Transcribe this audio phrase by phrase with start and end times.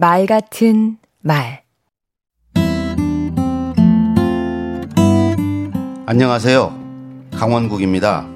[0.00, 1.62] 말 같은 말
[6.06, 7.28] 안녕하세요.
[7.32, 8.26] 강원국입니다.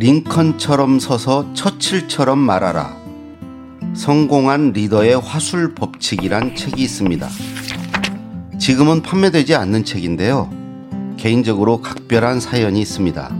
[0.00, 2.96] 링컨처럼 서서 처칠처럼 말하라.
[3.94, 7.28] 성공한 리더의 화술 법칙이란 책이 있습니다.
[8.58, 10.50] 지금은 판매되지 않는 책인데요.
[11.16, 13.32] 개인적으로 각별한 사연이 있습니다.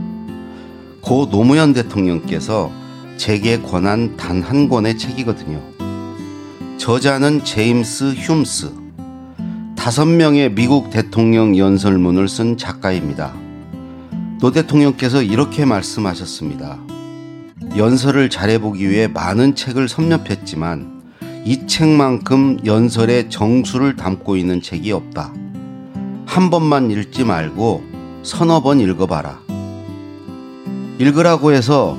[1.01, 2.71] 고 노무현 대통령께서
[3.17, 5.78] 제게 권한 단 한 권의 책이거든요.
[6.79, 8.71] 저자는 제임스 흉스.
[9.75, 13.33] 다섯 명의 미국 대통령 연설문을 쓴 작가입니다.
[14.39, 16.79] 노 대통령께서 이렇게 말씀하셨습니다.
[17.75, 21.03] 연설을 잘해보기 위해 많은 책을 섭렵했지만
[21.43, 25.33] 이 책만큼 연설의 정수를 담고 있는 책이 없다.
[26.25, 27.83] 한 번만 읽지 말고
[28.23, 29.37] 서너 번 읽어봐라.
[30.97, 31.97] 읽으라고 해서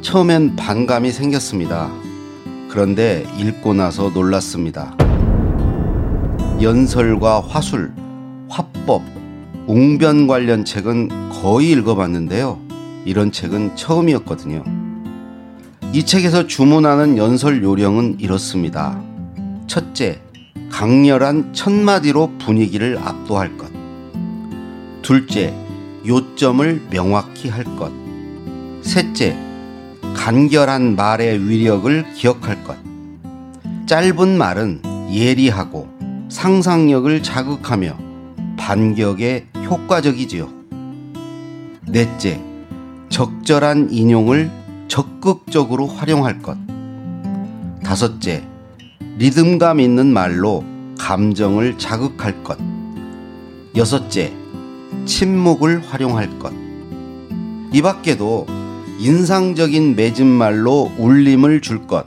[0.00, 2.01] 처음엔 반감이 생겼습니다.
[2.72, 4.96] 그런데 읽고 나서 놀랐습니다.
[6.62, 7.92] 연설과 화술,
[8.48, 9.02] 화법,
[9.66, 12.58] 웅변 관련 책은 거의 읽어봤는데요.
[13.04, 14.64] 이런 책은 처음이었거든요.
[15.92, 18.98] 이 책에서 주문하는 연설 요령은 이렇습니다.
[19.66, 20.22] 첫째,
[20.70, 23.70] 강렬한 첫마디로 분위기를 압도할 것.
[25.02, 25.54] 둘째,
[26.06, 27.92] 요점을 명확히 할 것.
[28.80, 29.51] 셋째,
[30.22, 32.76] 간결한 말의 위력을 기억할 것.
[33.86, 35.88] 짧은 말은 예리하고
[36.28, 37.98] 상상력을 자극하며
[38.56, 40.48] 반격에 효과적이지요.
[41.88, 42.40] 넷째,
[43.08, 44.48] 적절한 인용을
[44.86, 46.56] 적극적으로 활용할 것.
[47.82, 48.44] 다섯째,
[49.18, 50.62] 리듬감 있는 말로
[51.00, 52.56] 감정을 자극할 것.
[53.74, 54.32] 여섯째,
[55.04, 56.52] 침묵을 활용할 것.
[57.72, 58.46] 이 밖에도
[58.98, 62.04] 인상적인 맺은말로 울림을 줄 것.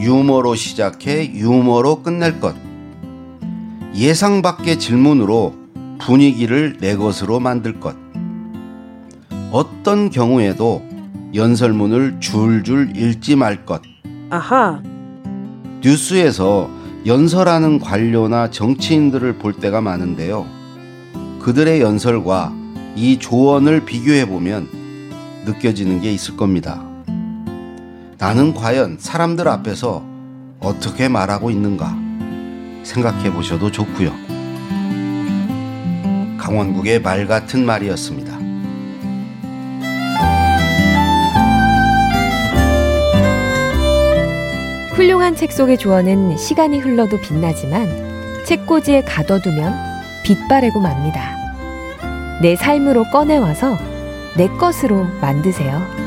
[0.00, 2.54] 유머로 시작해 유머로 끝낼 것.
[3.94, 5.54] 예상 밖의 질문으로
[6.00, 7.96] 분위기를 내 것으로 만들 것.
[9.50, 10.82] 어떤 경우에도
[11.34, 13.82] 연설문을 줄줄 읽지 말 것.
[14.30, 14.82] 아하.
[15.82, 16.68] 뉴스에서
[17.06, 20.46] 연설하는 관료나 정치인들을 볼 때가 많은데요.
[21.40, 22.52] 그들의 연설과
[22.96, 24.83] 이 조언을 비교해 보면
[25.44, 26.82] 느껴지는 게 있을 겁니다.
[28.18, 30.04] 나는 과연 사람들 앞에서
[30.60, 31.96] 어떻게 말하고 있는가
[32.82, 34.12] 생각해 보셔도 좋고요.
[36.38, 38.34] 강원국의 말 같은 말이었습니다.
[44.94, 49.74] 훌륭한 책 속의 조언은 시간이 흘러도 빛나지만 책꽂이에 가둬두면
[50.24, 51.34] 빛바래고 맙니다.
[52.40, 53.76] 내 삶으로 꺼내와서
[54.36, 56.03] 내 것으로 만드세요.